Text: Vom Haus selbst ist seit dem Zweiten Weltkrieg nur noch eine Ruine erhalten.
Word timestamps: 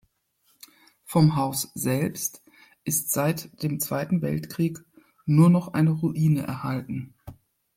Vom 1.05 1.35
Haus 1.35 1.69
selbst 1.75 2.41
ist 2.85 3.11
seit 3.11 3.61
dem 3.61 3.79
Zweiten 3.79 4.23
Weltkrieg 4.23 4.83
nur 5.27 5.51
noch 5.51 5.73
eine 5.75 5.91
Ruine 5.91 6.41
erhalten. 6.47 7.13